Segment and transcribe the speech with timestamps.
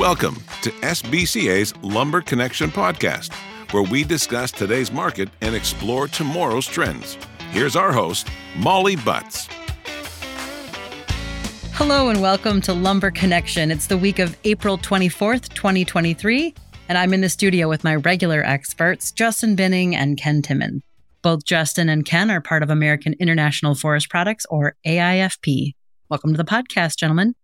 [0.00, 3.34] Welcome to SBCA's Lumber Connection podcast,
[3.70, 7.18] where we discuss today's market and explore tomorrow's trends.
[7.50, 8.26] Here's our host,
[8.56, 9.46] Molly Butts.
[11.74, 13.70] Hello and welcome to Lumber Connection.
[13.70, 16.54] It's the week of April 24th, 2023,
[16.88, 20.80] and I'm in the studio with my regular experts, Justin Binning and Ken Timmins.
[21.20, 25.74] Both Justin and Ken are part of American International Forest Products, or AIFP.
[26.08, 27.34] Welcome to the podcast, gentlemen.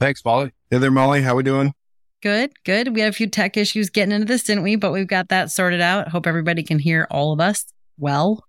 [0.00, 0.52] Thanks, Molly.
[0.70, 1.20] Hey there, Molly.
[1.20, 1.74] How are we doing?
[2.22, 2.94] Good, good.
[2.94, 4.76] We had a few tech issues getting into this, didn't we?
[4.76, 6.08] But we've got that sorted out.
[6.08, 7.64] Hope everybody can hear all of us
[7.98, 8.42] well.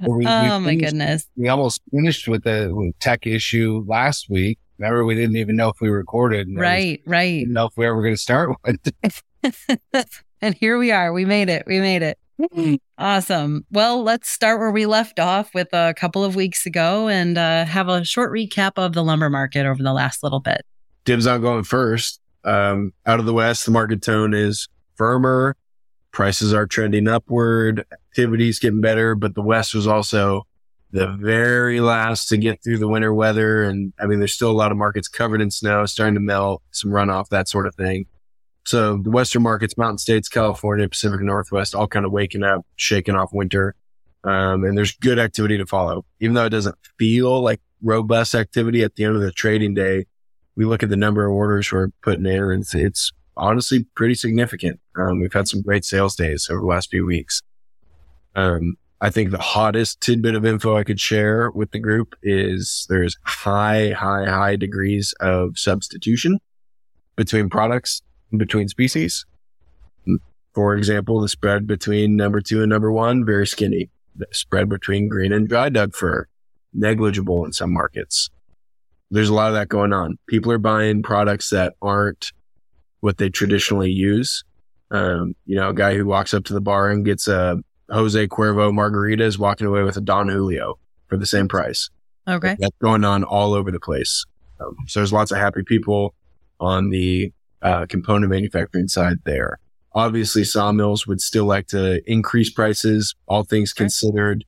[0.00, 1.28] Well, we- we oh my goodness.
[1.36, 4.58] We almost finished with the with tech issue last week.
[4.78, 6.48] Remember, we didn't even know if we recorded.
[6.48, 7.38] and I Right, right.
[7.40, 8.78] Didn't know if we ever going to start one.
[10.40, 11.12] and here we are.
[11.12, 11.64] We made it.
[11.66, 12.18] We made it.
[12.98, 13.64] Awesome.
[13.70, 17.64] Well, let's start where we left off with a couple of weeks ago and uh,
[17.66, 20.62] have a short recap of the lumber market over the last little bit.
[21.04, 22.20] Dibs on going first.
[22.44, 25.56] Um, out of the West, the market tone is firmer.
[26.10, 27.86] Prices are trending upward.
[27.92, 30.46] Activity's getting better, but the West was also
[30.90, 33.62] the very last to get through the winter weather.
[33.62, 36.62] And I mean, there's still a lot of markets covered in snow, starting to melt,
[36.70, 38.06] some runoff, that sort of thing.
[38.64, 43.16] So the Western markets, Mountain States, California, Pacific Northwest, all kind of waking up, shaking
[43.16, 43.74] off winter.
[44.24, 48.82] Um, and there's good activity to follow, even though it doesn't feel like robust activity
[48.84, 50.06] at the end of the trading day.
[50.56, 54.14] We look at the number of orders we're putting in and it's, it's honestly pretty
[54.14, 54.80] significant.
[54.96, 57.40] Um, we've had some great sales days over the last few weeks.
[58.34, 62.86] Um, I think the hottest tidbit of info I could share with the group is
[62.88, 66.38] there's high, high, high degrees of substitution
[67.16, 69.26] between products and between species.
[70.54, 73.90] For example, the spread between number two and number one, very skinny.
[74.14, 76.28] The spread between green and dry Doug fir,
[76.72, 78.30] negligible in some markets.
[79.12, 80.18] There's a lot of that going on.
[80.26, 82.32] People are buying products that aren't
[83.00, 84.42] what they traditionally use.
[84.90, 87.58] Um, you know, a guy who walks up to the bar and gets a
[87.90, 90.78] Jose Cuervo margarita is walking away with a Don Julio
[91.08, 91.90] for the same price.
[92.26, 92.56] Okay.
[92.58, 94.24] That's going on all over the place.
[94.60, 96.14] Um, so there's lots of happy people
[96.58, 99.58] on the uh, component manufacturing side there.
[99.94, 103.14] Obviously, sawmills would still like to increase prices.
[103.26, 104.44] All things considered,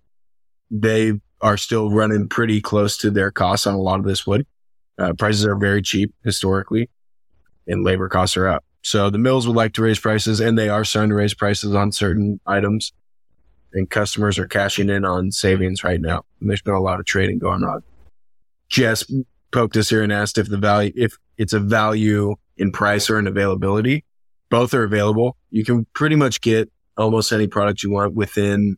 [0.71, 4.47] they are still running pretty close to their costs on a lot of this wood.
[4.99, 6.89] Uh, prices are very cheap historically,
[7.67, 8.65] and labor costs are up.
[8.83, 11.75] So the mills would like to raise prices, and they are starting to raise prices
[11.75, 12.93] on certain items.
[13.73, 16.25] And customers are cashing in on savings right now.
[16.41, 17.83] And there's been a lot of trading going on.
[18.69, 19.05] Jess
[19.51, 23.19] poked us here and asked if the value, if it's a value in price or
[23.19, 24.05] in availability.
[24.51, 25.37] Both are available.
[25.51, 28.77] You can pretty much get almost any product you want within,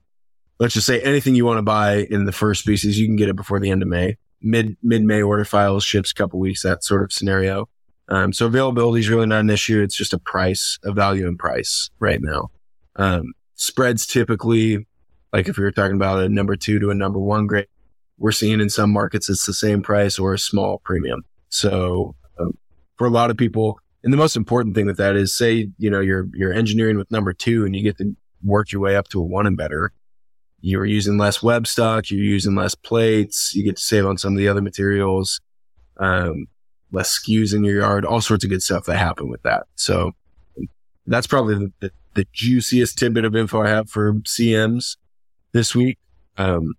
[0.58, 2.98] let's just say anything you want to buy in the fir species.
[2.98, 4.16] You can get it before the end of May.
[4.42, 7.68] Mid, mid May order files ships a couple weeks, that sort of scenario.
[8.08, 9.82] Um, so availability is really not an issue.
[9.82, 12.50] It's just a price, a value in price right now.
[12.96, 14.86] Um, spreads typically,
[15.32, 17.66] like if we were talking about a number two to a number one grade,
[18.18, 21.22] we're seeing in some markets it's the same price or a small premium.
[21.48, 22.56] So um,
[22.96, 25.90] for a lot of people, and the most important thing with that is say, you
[25.90, 29.08] know, you're, you're engineering with number two and you get to work your way up
[29.08, 29.92] to a one and better.
[30.60, 32.10] You're using less web stock.
[32.10, 33.54] You're using less plates.
[33.54, 35.40] You get to save on some of the other materials.
[35.98, 36.46] Um,
[36.92, 39.64] less SKUs in your yard, all sorts of good stuff that happen with that.
[39.74, 40.12] So
[41.06, 44.96] that's probably the, the, the juiciest tidbit of info I have for CMs
[45.52, 45.98] this week.
[46.36, 46.74] Um,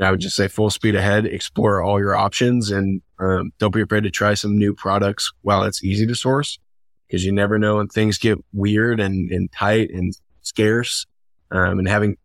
[0.00, 3.82] I would just say full speed ahead, explore all your options and, um, don't be
[3.82, 6.58] afraid to try some new products while it's easy to source
[7.06, 10.12] because you never know when things get weird and, and tight and
[10.42, 11.06] scarce.
[11.50, 12.16] Um, and having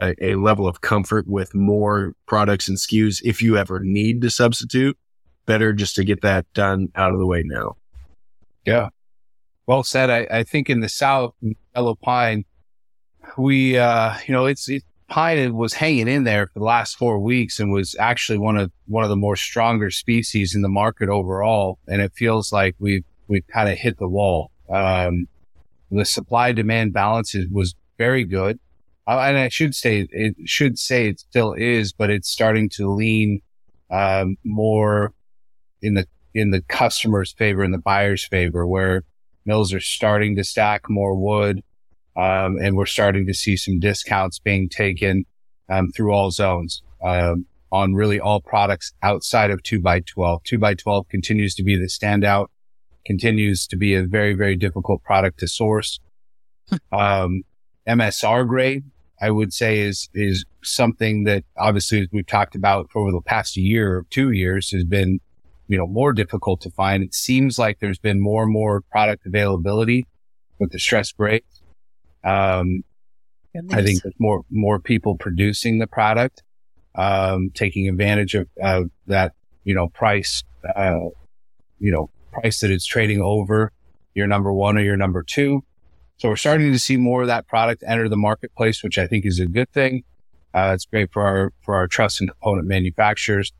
[0.00, 4.30] a, a level of comfort with more products and SKUs if you ever need to
[4.30, 4.96] substitute,
[5.46, 7.76] better just to get that done out of the way now.
[8.64, 8.88] Yeah.
[9.66, 10.10] Well said.
[10.10, 11.34] I, I think in the South,
[11.74, 12.44] yellow pine,
[13.36, 17.18] we, uh, you know, it's, it, pine was hanging in there for the last four
[17.18, 21.08] weeks and was actually one of, one of the more stronger species in the market
[21.08, 21.78] overall.
[21.88, 24.50] And it feels like we've, we've kind of hit the wall.
[24.68, 25.26] Um,
[25.90, 28.58] the supply demand balance is, was very good.
[29.10, 32.88] Uh, and I should say, it should say it still is, but it's starting to
[32.88, 33.42] lean,
[33.90, 35.12] um, more
[35.82, 39.02] in the, in the customer's favor, in the buyer's favor, where
[39.44, 41.64] mills are starting to stack more wood.
[42.16, 45.24] Um, and we're starting to see some discounts being taken,
[45.68, 50.44] um, through all zones, um, on really all products outside of two by 12.
[50.44, 52.46] Two by 12 continues to be the standout,
[53.04, 55.98] continues to be a very, very difficult product to source.
[56.92, 57.42] um,
[57.88, 58.84] MSR grade,
[59.20, 63.56] I would say is, is something that obviously as we've talked about over the past
[63.56, 65.20] year or two years has been
[65.70, 67.00] you know, more difficult to find.
[67.04, 70.04] It seems like there's been more and more product availability
[70.58, 71.62] with the stress brakes.
[72.24, 72.82] Um,
[73.54, 76.42] I think there's more, more people producing the product,
[76.96, 80.42] um, taking advantage of, uh, that, you know, price,
[80.74, 81.06] uh,
[81.78, 83.70] you know, price that it's trading over
[84.12, 85.62] your number one or your number two.
[86.20, 89.24] So we're starting to see more of that product enter the marketplace, which I think
[89.24, 90.04] is a good thing.
[90.52, 93.54] Uh, it's great for our, for our truss and component manufacturers.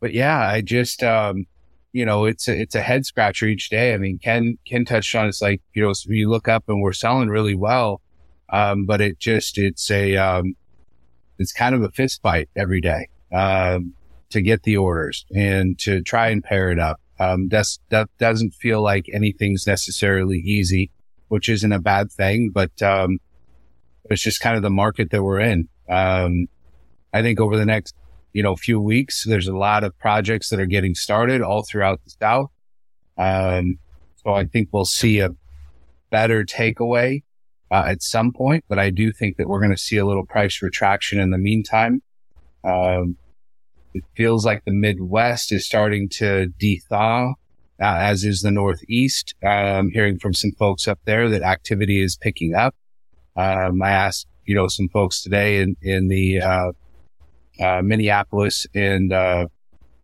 [0.00, 1.44] But yeah, I just, um,
[1.92, 3.92] you know, it's a, it's a head scratcher each day.
[3.92, 6.94] I mean, Ken, Ken touched on it's like, you know, you look up and we're
[6.94, 8.00] selling really well.
[8.48, 10.56] Um, but it just, it's a, um,
[11.38, 13.92] it's kind of a fist fight every day, um,
[14.30, 17.02] to get the orders and to try and pair it up.
[17.20, 20.90] Um, that's, that doesn't feel like anything's necessarily easy
[21.32, 23.18] which isn't a bad thing, but, um,
[24.10, 25.66] it's just kind of the market that we're in.
[25.88, 26.46] Um,
[27.10, 27.94] I think over the next,
[28.34, 32.04] you know, few weeks, there's a lot of projects that are getting started all throughout
[32.04, 32.50] the South.
[33.16, 33.78] Um,
[34.16, 35.30] so I think we'll see a
[36.10, 37.22] better takeaway
[37.70, 40.26] uh, at some point, but I do think that we're going to see a little
[40.26, 42.02] price retraction in the meantime.
[42.62, 43.16] Um,
[43.94, 47.36] it feels like the Midwest is starting to dethaw
[47.82, 49.34] uh, as is the Northeast.
[49.42, 52.74] I'm hearing from some folks up there that activity is picking up.
[53.34, 56.72] Um, I asked, you know, some folks today in, in the, uh,
[57.60, 59.46] uh, Minneapolis and, uh,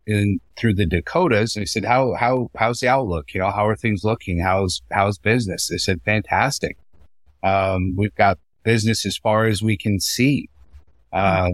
[0.06, 1.54] in through the Dakotas.
[1.54, 3.32] And I said, how, how, how's the outlook?
[3.32, 4.40] You know, how are things looking?
[4.40, 5.68] How's, how's business?
[5.68, 6.76] They said, fantastic.
[7.42, 10.48] Um, we've got business as far as we can see.
[11.12, 11.50] Uh,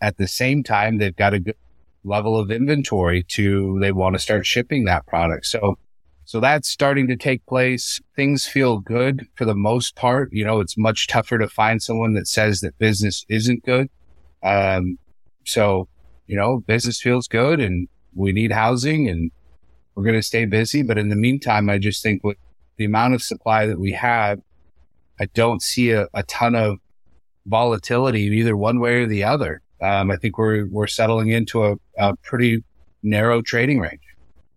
[0.00, 1.56] at the same time, they've got a good
[2.04, 5.46] level of inventory to they want to start shipping that product.
[5.46, 5.76] So,
[6.24, 8.00] so that's starting to take place.
[8.14, 10.30] Things feel good for the most part.
[10.32, 13.88] You know, it's much tougher to find someone that says that business isn't good.
[14.42, 14.98] Um,
[15.44, 15.88] so,
[16.26, 19.30] you know, business feels good and we need housing and
[19.94, 20.82] we're going to stay busy.
[20.82, 22.36] But in the meantime, I just think with
[22.76, 24.40] the amount of supply that we have,
[25.20, 26.78] I don't see a, a ton of
[27.46, 29.62] volatility either one way or the other.
[29.84, 32.64] Um, I think we're we're settling into a, a pretty
[33.02, 34.00] narrow trading range.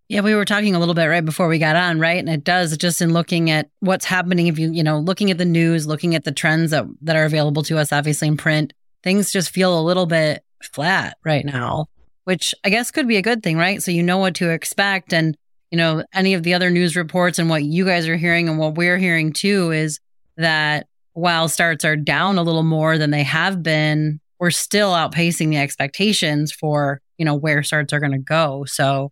[0.10, 2.18] Yeah, we were talking a little bit right before we got on, right?
[2.18, 4.48] And it does just in looking at what's happening.
[4.48, 7.26] If you, you know, looking at the news, looking at the trends that, that are
[7.26, 8.72] available to us, obviously in print,
[9.04, 11.88] things just feel a little bit flat right now,
[12.24, 13.84] which I guess could be a good thing, right?
[13.84, 15.12] So you know what to expect.
[15.12, 15.36] And,
[15.72, 18.58] you know, any of the other news reports and what you guys are hearing and
[18.58, 20.00] what we're hearing too is
[20.38, 25.50] that while starts are down a little more than they have been we're still outpacing
[25.50, 28.66] the expectations for, you know, where starts are going to go.
[28.66, 29.12] So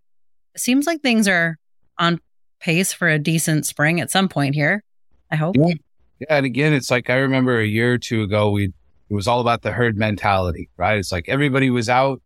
[0.53, 1.57] it seems like things are
[1.97, 2.19] on
[2.59, 4.83] pace for a decent spring at some point here.
[5.31, 5.55] I hope.
[5.57, 5.73] Yeah.
[6.19, 6.27] yeah.
[6.29, 8.65] And again, it's like I remember a year or two ago, we,
[9.09, 10.97] it was all about the herd mentality, right?
[10.97, 12.21] It's like everybody was out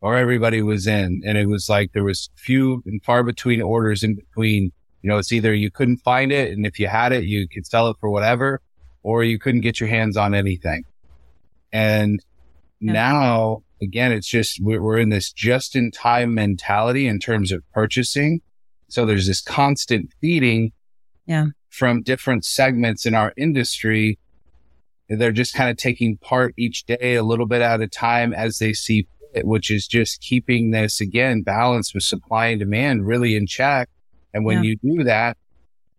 [0.00, 1.22] or everybody was in.
[1.24, 4.72] And it was like there was few and far between orders in between.
[5.02, 6.52] You know, it's either you couldn't find it.
[6.52, 8.60] And if you had it, you could sell it for whatever,
[9.02, 10.84] or you couldn't get your hands on anything.
[11.72, 12.24] And
[12.80, 12.92] yeah.
[12.92, 18.40] Now, again, it's just, we're in this just in time mentality in terms of purchasing.
[18.88, 20.72] So there's this constant feeding
[21.26, 21.46] yeah.
[21.68, 24.18] from different segments in our industry.
[25.08, 28.58] They're just kind of taking part each day a little bit at a time as
[28.58, 33.36] they see fit, which is just keeping this again balance with supply and demand really
[33.36, 33.88] in check.
[34.32, 34.70] And when yeah.
[34.70, 35.36] you do that,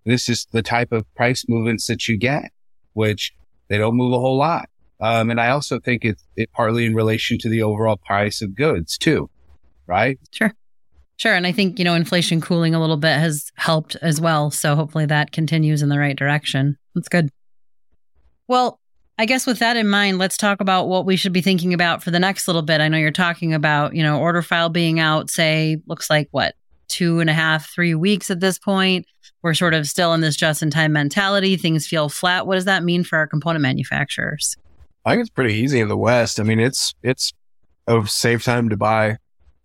[0.05, 2.51] this is the type of price movements that you get,
[2.93, 3.33] which
[3.67, 4.69] they don't move a whole lot.
[5.01, 8.55] Um, and I also think it's it partly in relation to the overall price of
[8.55, 9.29] goods too,
[9.87, 10.19] right?
[10.31, 10.53] Sure.
[11.17, 11.33] Sure.
[11.33, 14.51] And I think, you know, inflation cooling a little bit has helped as well.
[14.51, 16.77] So hopefully that continues in the right direction.
[16.95, 17.29] That's good.
[18.47, 18.79] Well,
[19.17, 22.01] I guess with that in mind, let's talk about what we should be thinking about
[22.01, 22.79] for the next little bit.
[22.79, 26.55] I know you're talking about, you know, order file being out, say, looks like what,
[26.87, 29.05] two and a half, three weeks at this point.
[29.41, 31.57] We're sort of still in this just in time mentality.
[31.57, 32.47] Things feel flat.
[32.47, 34.55] What does that mean for our component manufacturers?
[35.09, 36.39] I think it's pretty easy in the West.
[36.39, 37.33] I mean, it's it's
[37.87, 39.17] a safe time to buy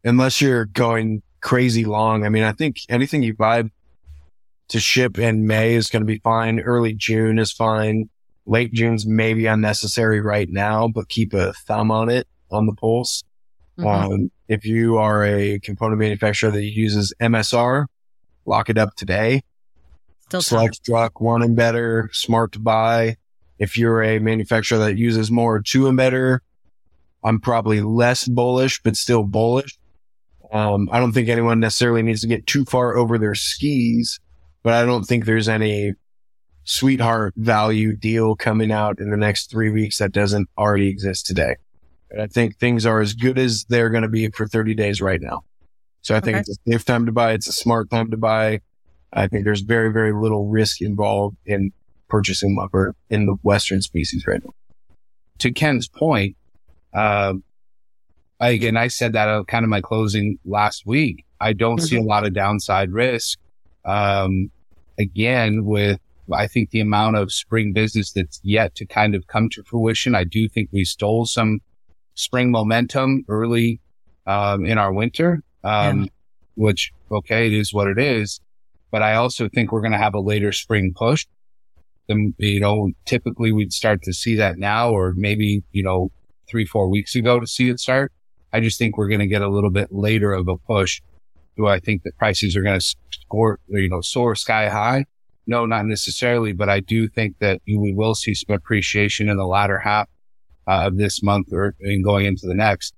[0.02, 2.24] unless you're going crazy long.
[2.24, 3.64] I mean, I think anything you buy
[4.68, 6.60] to ship in May is going to be fine.
[6.60, 8.08] Early June is fine.
[8.46, 13.22] Late June's maybe unnecessary right now, but keep a thumb on it on the pulse.
[13.78, 13.86] Mm-hmm.
[13.86, 17.84] Um, if you are a component manufacturer that uses MSR,
[18.46, 19.42] lock it up today.
[20.22, 23.18] Still Select Struct, one and better, smart to buy.
[23.58, 26.42] If you're a manufacturer that uses more two and better,
[27.22, 29.78] I'm probably less bullish, but still bullish.
[30.52, 34.20] Um, I don't think anyone necessarily needs to get too far over their skis,
[34.62, 35.94] but I don't think there's any
[36.64, 41.56] sweetheart value deal coming out in the next three weeks that doesn't already exist today.
[42.10, 45.00] And I think things are as good as they're going to be for 30 days
[45.00, 45.42] right now.
[46.02, 46.40] So I think Okay.
[46.40, 47.32] it's a safe time to buy.
[47.32, 48.60] It's a smart time to buy.
[49.12, 51.72] I think there's very, very little risk involved in
[52.14, 54.52] purchasing lumber in the Western species right now.
[55.36, 56.36] to Ken's point,
[56.92, 57.42] um,
[58.38, 61.24] I, again, I said that at kind of my closing last week.
[61.40, 63.40] I don't see a lot of downside risk.
[63.84, 64.52] Um,
[64.96, 65.98] again, with
[66.32, 70.14] I think the amount of spring business that's yet to kind of come to fruition,
[70.14, 71.62] I do think we stole some
[72.14, 73.80] spring momentum early
[74.24, 76.08] um, in our winter, um,
[76.54, 78.40] which okay, it is what it is.
[78.92, 81.26] But I also think we're going to have a later spring push
[82.08, 86.10] then you know typically we'd start to see that now or maybe you know
[86.48, 88.12] three four weeks ago to see it start.
[88.52, 91.00] I just think we're going to get a little bit later of a push.
[91.56, 95.04] Do i think that prices are going to score you know soar sky high?
[95.46, 99.46] No not necessarily but i do think that we will see some appreciation in the
[99.46, 100.08] latter half
[100.66, 102.94] uh, of this month or and going into the next.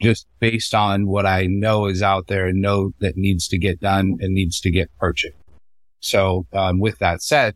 [0.00, 3.80] Just based on what i know is out there and know that needs to get
[3.80, 5.36] done and needs to get purchased.
[6.00, 7.54] So um, with that said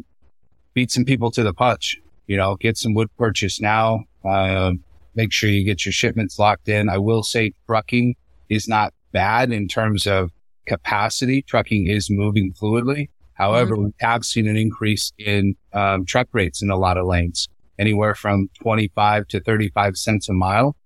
[0.77, 1.97] beat some people to the punch.
[2.27, 4.05] You know, get some wood purchase now.
[4.25, 4.73] Uh,
[5.15, 6.89] make sure you get your shipments locked in.
[6.91, 8.15] I will say trucking
[8.51, 10.31] is not bad in terms of
[10.67, 11.41] capacity.
[11.43, 13.09] Trucking is moving fluidly.
[13.33, 17.49] However, we have seen an increase in um, truck rates in a lot of lanes,
[17.79, 20.77] anywhere from 25 to 35 cents a mile,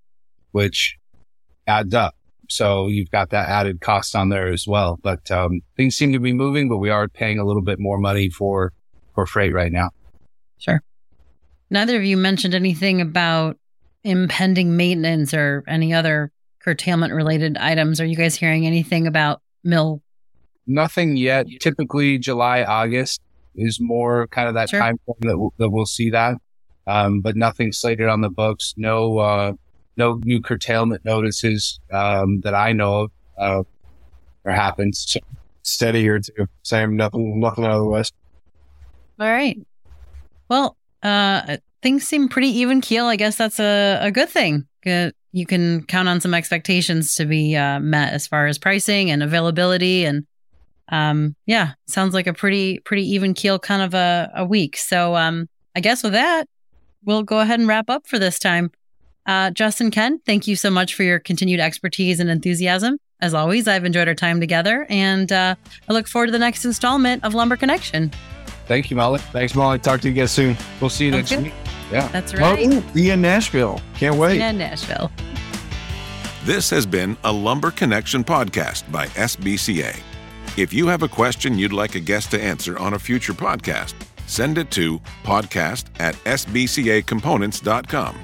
[0.52, 0.96] which
[1.66, 2.14] adds up.
[2.48, 4.98] So you've got that added cost on there as well.
[5.02, 7.98] But um, things seem to be moving, but we are paying a little bit more
[7.98, 8.72] money for
[9.14, 9.90] for freight right now.
[10.58, 10.82] Sure.
[11.70, 13.56] Neither of you mentioned anything about
[14.02, 18.00] impending maintenance or any other curtailment related items.
[18.00, 20.02] Are you guys hearing anything about mill?
[20.66, 21.46] Nothing yet.
[21.60, 23.20] Typically, July, August
[23.56, 24.80] is more kind of that Sure.
[24.80, 26.36] time frame that we'll, that we'll see that.
[26.86, 28.74] Um, but nothing slated on the books.
[28.76, 29.52] No, uh,
[29.96, 33.68] no new curtailment notices um, that I know of uh,
[34.44, 35.04] or happens.
[35.08, 35.20] So
[35.62, 36.46] Steady here too.
[36.62, 38.14] Same, nothing, nothing out of the West.
[39.20, 39.58] All right.
[40.48, 43.04] Well, uh, things seem pretty even keel.
[43.04, 44.66] I guess that's a, a good thing.
[45.32, 49.22] You can count on some expectations to be uh, met as far as pricing and
[49.22, 50.06] availability.
[50.06, 50.26] And
[50.88, 54.78] um, yeah, sounds like a pretty, pretty even keel kind of a, a week.
[54.78, 56.48] So um, I guess with that,
[57.04, 58.70] we'll go ahead and wrap up for this time.
[59.26, 62.98] Uh, Justin, Ken, thank you so much for your continued expertise and enthusiasm.
[63.20, 65.54] As always, I've enjoyed our time together, and uh,
[65.86, 68.10] I look forward to the next installment of Lumber Connection.
[68.70, 69.18] Thank you, Molly.
[69.32, 69.80] Thanks, Molly.
[69.80, 70.56] Talk to you guys soon.
[70.80, 71.42] We'll see you next Okay.
[71.42, 71.52] week.
[71.90, 72.06] Yeah.
[72.12, 72.66] That's right.
[72.72, 73.80] ooh, be in Nashville.
[73.96, 74.40] Can't wait.
[74.40, 75.10] And Nashville.
[76.44, 79.94] This has been a Lumber Connection podcast by SBCA.
[80.56, 83.94] If you have a question you'd like a guest to answer on a future podcast,
[84.26, 88.16] send it to podcast at sbcacomponents.com.